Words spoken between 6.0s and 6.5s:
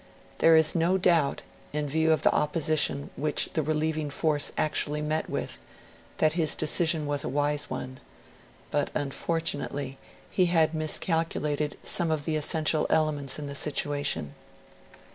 that